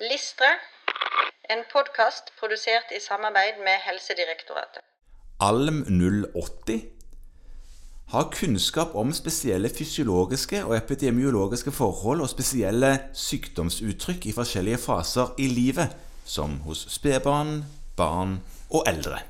Listre, 0.00 0.48
en 1.48 1.62
podkast 1.72 2.26
produsert 2.36 2.90
i 2.92 2.98
samarbeid 3.00 3.62
med 3.64 3.78
Helsedirektoratet. 3.80 4.82
Alm 5.40 5.78
080 5.88 6.82
har 8.12 8.28
kunnskap 8.34 8.92
om 8.92 9.14
spesielle 9.16 9.70
fysiologiske 9.72 10.60
og 10.66 10.76
epidemiologiske 10.76 11.72
forhold 11.72 12.20
og 12.20 12.28
spesielle 12.28 12.92
sykdomsuttrykk 13.16 14.28
i 14.28 14.36
forskjellige 14.36 14.82
faser 14.84 15.32
i 15.40 15.48
livet, 15.48 15.96
som 16.28 16.60
hos 16.68 16.84
spedbarn, 16.92 17.64
barn 17.96 18.42
og 18.68 18.84
eldre. 18.92 19.24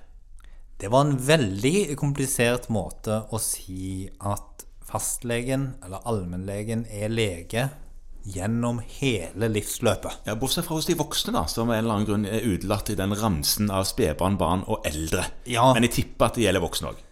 Det 0.80 0.90
var 0.90 1.06
en 1.06 1.16
veldig 1.28 1.94
komplisert 1.94 2.66
måte 2.74 3.22
å 3.30 3.38
si 3.38 4.10
at 4.18 4.66
fastlegen 4.82 5.76
eller 5.84 6.02
allmennlegen 6.10 6.88
er 6.90 7.14
lege 7.14 7.70
gjennom 8.26 8.80
hele 8.98 9.50
livsløpet. 9.52 10.22
Ja, 10.26 10.34
Bortsett 10.38 10.66
fra 10.66 10.78
hos 10.78 10.88
de 10.88 10.96
voksne, 10.98 11.34
da, 11.36 11.46
som 11.50 11.70
av 11.70 11.76
en 11.76 11.84
eller 11.84 11.96
annen 11.96 12.08
grunn 12.08 12.28
er 12.28 12.46
utelatt 12.46 12.90
i 12.90 12.98
den 12.98 13.14
ramsen 13.16 13.70
av 13.70 13.86
spedbarn, 13.88 14.38
barn 14.40 14.64
og 14.66 14.86
eldre. 14.88 15.28
Ja. 15.50 15.70
Men 15.76 15.86
jeg 15.86 15.96
tipper 16.00 16.30
at 16.30 16.38
det 16.38 16.46
gjelder 16.46 16.64
voksne 16.64 16.92
òg. 16.92 17.02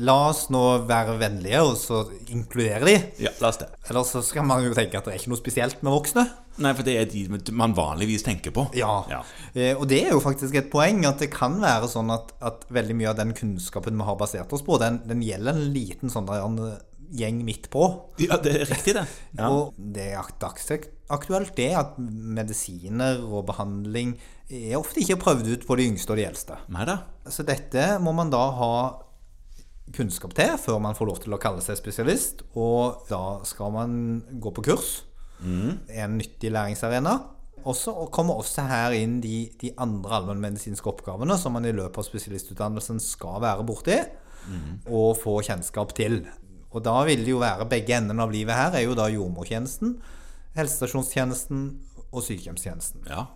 La 0.00 0.14
oss 0.30 0.46
nå 0.48 0.62
være 0.88 1.18
vennlige 1.20 1.60
og 1.60 1.74
så 1.76 2.00
inkludere 2.32 2.88
de. 2.88 2.94
Ja, 3.26 3.34
la 3.42 3.50
oss 3.52 3.60
det. 3.60 3.68
Ellers 3.90 4.14
så 4.14 4.22
skal 4.24 4.46
man 4.48 4.64
jo 4.64 4.72
tenke 4.74 4.96
at 4.96 5.04
det 5.04 5.12
er 5.12 5.20
ikke 5.20 5.34
noe 5.34 5.40
spesielt 5.42 5.82
med 5.84 5.92
voksne. 5.92 6.24
Nei, 6.64 6.72
for 6.72 6.88
det 6.88 6.94
er 6.96 7.10
de 7.10 7.52
man 7.52 7.76
vanligvis 7.76 8.24
tenker 8.24 8.54
på. 8.56 8.64
Ja. 8.78 9.02
Ja. 9.12 9.20
Eh, 9.52 9.76
og 9.76 9.84
det 9.90 10.00
er 10.06 10.14
jo 10.14 10.22
faktisk 10.24 10.56
et 10.56 10.70
poeng 10.72 11.04
at 11.04 11.20
det 11.20 11.28
kan 11.34 11.58
være 11.60 11.90
sånn 11.92 12.08
at, 12.14 12.32
at 12.40 12.64
veldig 12.72 12.96
mye 12.96 13.12
av 13.12 13.20
den 13.20 13.36
kunnskapen 13.36 14.00
vi 14.00 14.08
har 14.08 14.16
basert 14.16 14.56
oss 14.56 14.64
på, 14.64 14.80
den, 14.80 15.02
den 15.04 15.20
gjelder 15.24 15.52
en 15.52 15.68
liten 15.76 16.12
sånn 16.12 16.30
gjeng 17.14 17.42
midt 17.46 17.68
på. 17.72 17.86
Ja, 18.22 18.38
det 18.42 18.54
er 18.54 18.70
riktig, 18.70 18.96
det. 18.98 19.06
Ja. 19.38 19.50
Og 19.52 19.76
det 19.76 20.06
er 20.16 20.30
dagsaktuelt 20.40 21.56
det 21.58 21.70
at 21.76 21.98
medisiner 22.00 23.20
og 23.24 23.46
behandling 23.50 24.14
er 24.48 24.78
ofte 24.78 25.02
ikke 25.02 25.18
prøvd 25.20 25.50
ut 25.52 25.66
på 25.68 25.76
de 25.78 25.88
yngste 25.90 26.14
og 26.14 26.20
de 26.20 26.24
eldste. 26.28 26.56
Nei 26.72 26.86
da. 26.88 27.00
Så 27.28 27.44
dette 27.46 27.96
må 28.02 28.14
man 28.16 28.30
da 28.32 28.42
ha 28.56 28.72
kunnskap 29.94 30.34
til 30.34 30.56
før 30.58 30.80
man 30.82 30.96
får 30.98 31.08
lov 31.10 31.20
til 31.22 31.34
å 31.36 31.40
kalle 31.42 31.62
seg 31.64 31.78
spesialist. 31.78 32.42
Og 32.58 33.06
da 33.10 33.40
skal 33.46 33.74
man 33.74 33.96
gå 34.42 34.52
på 34.56 34.64
kurs. 34.70 35.00
En 35.42 36.16
nyttig 36.18 36.52
læringsarena. 36.54 37.16
Og 37.66 37.74
så 37.74 37.92
kommer 38.14 38.38
også 38.38 38.62
her 38.68 38.94
inn 38.94 39.18
de, 39.20 39.48
de 39.58 39.72
andre 39.82 40.20
allmennmedisinske 40.20 40.86
oppgavene 40.86 41.34
som 41.40 41.56
man 41.56 41.66
i 41.66 41.74
løpet 41.74 41.98
av 41.98 42.06
spesialistutdannelsen 42.06 43.02
skal 43.02 43.40
være 43.42 43.66
borti 43.66 43.96
og 44.86 45.16
få 45.18 45.40
kjennskap 45.42 45.90
til. 45.98 46.20
Og 46.76 46.84
da 46.84 46.98
vil 47.08 47.24
det 47.24 47.32
jo 47.32 47.40
være 47.40 47.64
begge 47.70 47.96
endene 47.96 48.20
av 48.26 48.32
livet 48.34 48.52
her, 48.58 48.76
er 48.76 48.84
jo 48.84 48.94
da 48.98 49.08
jordmortjenesten, 49.08 49.94
helsestasjonstjenesten 50.58 51.64
og 52.12 52.22
sykehjemstjenesten. 52.26 53.06
Ja. 53.08 53.26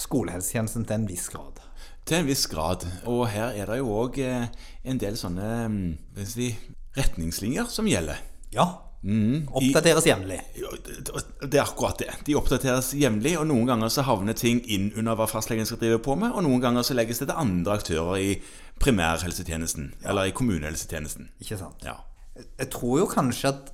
Skolehelsetjenesten 0.00 0.84
til 0.88 0.98
en 1.00 1.08
viss 1.08 1.26
grad. 1.32 1.60
Til 2.08 2.20
en 2.20 2.28
viss 2.28 2.44
grad. 2.50 2.84
Og 3.08 3.26
her 3.32 3.56
er 3.56 3.68
det 3.70 3.80
jo 3.80 3.90
òg 4.02 4.18
en 4.22 5.00
del 5.00 5.16
sånne 5.20 5.50
mm, 5.72 5.90
si, 6.28 6.50
retningslinjer 6.98 7.68
som 7.72 7.88
gjelder. 7.88 8.20
Ja. 8.52 8.68
Mm, 9.02 9.48
Oppdateres 9.58 10.04
jevnlig. 10.06 10.38
Det- 10.54 11.56
er 11.58 11.64
akkurat 11.64 11.98
det. 11.98 12.10
De 12.28 12.36
oppdateres 12.38 12.92
jevnlig, 12.94 13.34
og 13.40 13.48
noen 13.50 13.66
ganger 13.66 13.90
så 13.90 14.04
havner 14.06 14.36
ting 14.38 14.60
inn 14.70 14.92
under 14.96 15.16
hva 15.18 15.26
fastlegen 15.30 15.66
skal 15.66 15.80
drive 15.80 15.98
på 16.04 16.14
med, 16.20 16.30
og 16.36 16.44
noen 16.46 16.60
ganger 16.62 16.86
så 16.86 16.94
legges 16.94 17.18
det 17.18 17.28
til 17.32 17.40
andre 17.40 17.80
aktører 17.80 18.20
i 18.22 18.36
primærhelsetjenesten, 18.82 19.92
eller 20.06 20.28
i 20.30 20.34
kommunehelsetjenesten. 20.36 21.30
Ikke 21.42 21.58
sant? 21.58 21.82
Ja. 21.86 21.96
Jeg 22.34 22.68
tror 22.72 23.02
jo 23.02 23.06
kanskje 23.10 23.52
at 23.52 23.72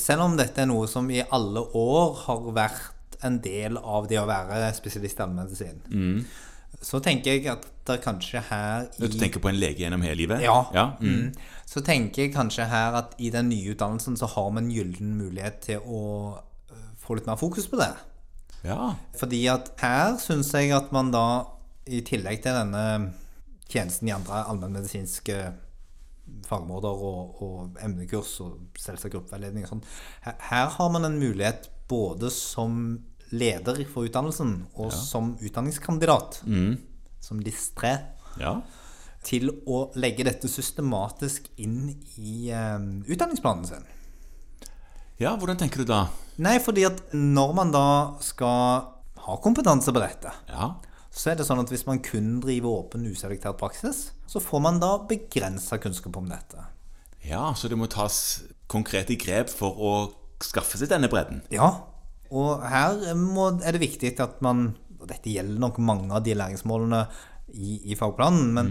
selv 0.00 0.26
om 0.26 0.36
dette 0.38 0.62
er 0.62 0.68
noe 0.70 0.86
som 0.90 1.08
i 1.10 1.22
alle 1.22 1.60
år 1.76 2.18
har 2.24 2.48
vært 2.56 3.18
en 3.24 3.38
del 3.42 3.78
av 3.78 4.08
det 4.10 4.18
å 4.20 4.26
være 4.28 4.72
spesialist 4.76 5.20
i 5.20 5.24
allmennmedisin, 5.24 5.80
så 6.84 7.00
tenker 7.00 7.36
jeg 7.36 7.48
at 7.52 7.66
det 7.86 7.98
kanskje 8.04 8.42
her 8.48 8.88
i 8.98 9.08
Du 9.08 9.18
tenker 9.18 9.42
på 9.42 9.50
en 9.50 9.58
lege 9.60 9.84
gjennom 9.84 10.02
hele 10.04 10.18
livet? 10.18 10.42
Ja. 10.44 10.56
ja. 10.74 10.86
Mm. 11.00 11.14
Mm. 11.14 11.60
Så 11.68 11.80
tenker 11.84 12.24
jeg 12.24 12.34
kanskje 12.34 12.66
her 12.68 12.96
at 13.00 13.14
i 13.18 13.30
den 13.32 13.48
nye 13.52 13.74
utdannelsen 13.74 14.16
så 14.20 14.28
har 14.34 14.50
vi 14.52 14.62
en 14.62 14.72
gyllen 14.72 15.14
mulighet 15.18 15.60
til 15.64 15.84
å 15.84 16.02
øh, 16.36 16.86
få 17.00 17.18
litt 17.18 17.28
mer 17.28 17.40
fokus 17.40 17.68
på 17.70 17.80
det. 17.80 17.92
ja. 18.64 18.94
Fordi 19.20 19.46
at 19.52 19.72
her 19.80 20.16
syns 20.22 20.52
jeg 20.54 20.72
at 20.76 20.92
man 20.92 21.12
da, 21.14 21.26
i 21.86 22.00
tillegg 22.04 22.42
til 22.44 22.56
denne 22.56 23.12
tjenesten 23.68 24.08
i 24.08 24.14
andre 24.14 24.44
allmennmedisinske 24.48 25.38
fagområder 26.48 27.02
og, 27.08 27.42
og 27.44 27.80
emnekurs 27.84 28.36
og 28.44 28.78
selvsagt 28.80 29.14
gruppeveiledning 29.14 29.66
og 29.66 29.74
sånn, 29.74 29.82
her, 30.26 30.38
her 30.50 30.70
har 30.76 30.92
man 30.92 31.08
en 31.08 31.18
mulighet 31.20 31.68
både 31.90 32.30
som 32.32 32.98
leder 33.34 33.80
for 33.90 34.08
utdannelsen 34.08 34.54
og 34.78 34.92
som 34.94 35.34
utdanningskandidat, 35.42 36.42
som 37.24 37.40
LIS3, 37.42 37.92
ja. 38.40 38.54
til 39.26 39.50
å 39.66 39.88
legge 39.98 40.26
dette 40.28 40.50
systematisk 40.50 41.48
inn 41.56 41.94
i 42.20 42.50
eh, 42.52 42.78
utdanningsplanen 43.08 43.68
sin. 43.68 43.86
Ja, 45.20 45.34
hvordan 45.38 45.58
tenker 45.60 45.82
du 45.82 45.88
da? 45.88 46.06
Nei, 46.42 46.56
fordi 46.62 46.86
at 46.88 47.00
når 47.14 47.54
man 47.56 47.70
da 47.74 47.86
skal 48.24 48.90
ha 49.24 49.38
kompetanse 49.42 49.94
på 49.94 50.02
dette, 50.02 50.34
Ja. 50.50 50.74
Så 51.14 51.30
er 51.30 51.38
det 51.38 51.46
sånn 51.46 51.62
at 51.62 51.70
hvis 51.70 51.86
man 51.86 52.02
kun 52.02 52.40
driver 52.42 52.80
åpen 52.80 53.06
uselektert 53.06 53.58
praksis, 53.60 54.08
så 54.26 54.42
får 54.42 54.62
man 54.64 54.80
da 54.82 54.96
begrensa 55.08 55.78
kunnskap 55.78 56.16
om 56.18 56.26
dette. 56.30 56.70
ja, 57.24 57.54
så 57.56 57.70
det 57.70 57.78
må 57.78 57.86
tas 57.88 58.44
konkrete 58.68 59.16
grep 59.20 59.52
for 59.52 59.78
å 59.78 59.92
skaffe 60.42 60.80
seg 60.80 60.90
denne 60.90 61.08
bredden. 61.08 61.44
Ja, 61.54 61.70
og 62.34 62.64
her 62.66 63.14
må, 63.14 63.52
er 63.62 63.76
det 63.76 63.84
viktig 63.84 64.16
at 64.20 64.40
man 64.42 64.72
Og 65.04 65.08
dette 65.10 65.28
gjelder 65.28 65.60
nok 65.60 65.76
mange 65.84 66.08
av 66.16 66.22
de 66.24 66.32
læringsmålene 66.32 67.02
i, 67.52 67.92
i 67.92 67.96
fagplanen, 67.98 68.54
men 68.56 68.70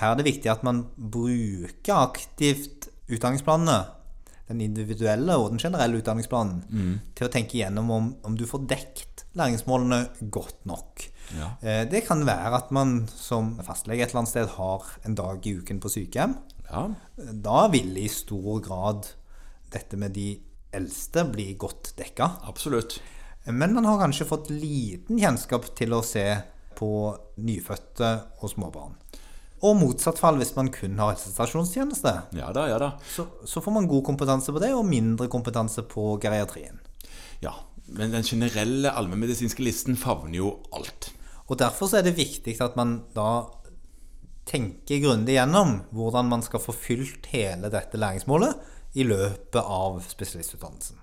her 0.00 0.10
er 0.10 0.16
det 0.18 0.24
viktig 0.26 0.50
at 0.50 0.64
man 0.66 0.80
bruker 0.98 1.94
aktivt 1.94 2.88
utdanningsplanene, 3.06 3.76
den 4.48 4.64
individuelle 4.64 5.36
og 5.38 5.52
den 5.52 5.62
generelle 5.62 6.00
utdanningsplanen, 6.00 6.64
til 7.14 7.28
å 7.28 7.30
tenke 7.30 7.60
igjennom 7.60 7.92
om, 7.94 8.08
om 8.26 8.34
du 8.34 8.42
får 8.50 8.66
dekt 8.66 9.17
læringsmålene 9.36 10.08
godt 10.30 10.64
nok. 10.66 11.04
Ja. 11.36 11.50
Eh, 11.62 11.84
Det 11.90 12.06
kan 12.06 12.24
være 12.26 12.54
at 12.56 12.70
man 12.70 13.08
som 13.12 13.56
fastlege 13.62 14.02
et 14.02 14.08
eller 14.10 14.22
annet 14.24 14.32
sted 14.32 14.48
har 14.56 14.82
en 15.04 15.14
dag 15.14 15.46
i 15.46 15.56
uken 15.58 15.80
på 15.80 15.88
sykehjem. 15.92 16.36
Ja. 16.70 16.88
Da 17.32 17.68
vil 17.68 17.96
i 17.96 18.08
stor 18.08 18.60
grad 18.60 19.06
dette 19.72 19.96
med 19.96 20.12
de 20.16 20.38
eldste 20.72 21.24
bli 21.32 21.54
godt 21.58 21.94
dekka. 21.96 22.30
Absolutt. 22.48 23.00
Men 23.46 23.72
man 23.74 23.84
har 23.84 23.98
kanskje 24.00 24.26
fått 24.28 24.50
liten 24.50 25.18
kjennskap 25.18 25.74
til 25.76 25.94
å 25.96 26.02
se 26.04 26.24
på 26.76 27.16
nyfødte 27.40 28.10
og 28.42 28.50
småbarn. 28.52 28.96
Og 29.64 29.74
motsatt 29.80 30.20
fall 30.20 30.36
hvis 30.38 30.52
man 30.54 30.68
kun 30.70 30.98
har 31.00 31.14
helsestasjonstjeneste. 31.14 32.12
Ja 32.38 32.52
da, 32.54 32.66
ja 32.70 32.76
da. 32.78 32.90
Så, 33.10 33.24
så 33.48 33.60
får 33.64 33.74
man 33.74 33.88
god 33.90 34.04
kompetanse 34.06 34.52
på 34.54 34.60
det, 34.62 34.70
og 34.76 34.86
mindre 34.86 35.26
kompetanse 35.32 35.82
på 35.88 36.12
geriatrien. 36.22 36.78
Ja, 37.42 37.54
Men 37.96 38.12
den 38.12 38.26
generelle 38.26 38.92
allmennmedisinske 38.92 39.64
listen 39.64 39.96
favner 39.96 40.36
jo 40.40 40.50
alt. 40.76 41.10
Og 41.48 41.58
derfor 41.60 41.94
er 41.96 42.04
det 42.04 42.18
viktig 42.18 42.58
at 42.60 42.76
man 42.76 42.98
da 43.16 43.48
tenker 44.48 45.02
grundig 45.02 45.36
gjennom 45.36 45.78
hvordan 45.96 46.28
man 46.28 46.44
skal 46.44 46.62
få 46.62 46.74
fylt 46.76 47.28
hele 47.32 47.70
dette 47.72 48.00
læringsmålet 48.00 48.56
i 48.96 49.04
løpet 49.04 49.60
av 49.60 50.00
spesialistutdannelsen. 50.08 50.96